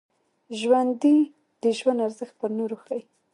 ژوندي 0.59 1.17
د 1.61 1.63
ژوند 1.77 1.99
ارزښت 2.07 2.33
پر 2.39 2.49
نورو 2.59 2.75
ښيي 2.83 3.01